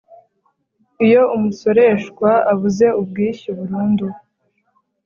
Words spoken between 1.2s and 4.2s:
umusoreshwa abuze ubwishyu burundu